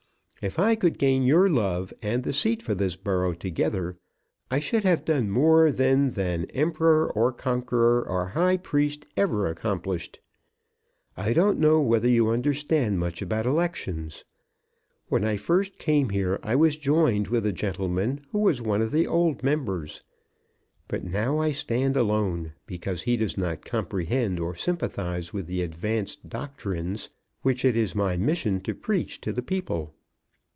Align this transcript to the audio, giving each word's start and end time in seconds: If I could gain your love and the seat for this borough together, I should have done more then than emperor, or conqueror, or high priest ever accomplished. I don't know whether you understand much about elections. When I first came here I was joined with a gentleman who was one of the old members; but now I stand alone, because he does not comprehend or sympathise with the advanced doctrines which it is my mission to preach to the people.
If 0.43 0.57
I 0.57 0.73
could 0.73 0.97
gain 0.97 1.21
your 1.21 1.51
love 1.51 1.93
and 2.01 2.23
the 2.23 2.33
seat 2.33 2.63
for 2.63 2.73
this 2.73 2.95
borough 2.95 3.35
together, 3.35 3.99
I 4.49 4.57
should 4.57 4.83
have 4.83 5.05
done 5.05 5.29
more 5.29 5.69
then 5.71 6.09
than 6.13 6.45
emperor, 6.45 7.11
or 7.13 7.31
conqueror, 7.31 8.01
or 8.09 8.29
high 8.29 8.57
priest 8.57 9.05
ever 9.15 9.45
accomplished. 9.45 10.19
I 11.15 11.33
don't 11.33 11.59
know 11.59 11.79
whether 11.79 12.07
you 12.07 12.29
understand 12.29 12.97
much 12.97 13.21
about 13.21 13.45
elections. 13.45 14.25
When 15.09 15.23
I 15.23 15.37
first 15.37 15.77
came 15.77 16.09
here 16.09 16.39
I 16.41 16.55
was 16.55 16.75
joined 16.75 17.27
with 17.27 17.45
a 17.45 17.53
gentleman 17.53 18.21
who 18.31 18.39
was 18.39 18.63
one 18.63 18.81
of 18.81 18.89
the 18.89 19.05
old 19.05 19.43
members; 19.43 20.01
but 20.87 21.03
now 21.03 21.37
I 21.37 21.51
stand 21.51 21.95
alone, 21.95 22.53
because 22.65 23.03
he 23.03 23.15
does 23.15 23.37
not 23.37 23.63
comprehend 23.63 24.39
or 24.39 24.55
sympathise 24.55 25.31
with 25.33 25.45
the 25.45 25.61
advanced 25.61 26.29
doctrines 26.29 27.11
which 27.43 27.63
it 27.63 27.75
is 27.77 27.93
my 27.93 28.17
mission 28.17 28.59
to 28.61 28.73
preach 28.73 29.21
to 29.21 29.31
the 29.31 29.43
people. 29.43 29.93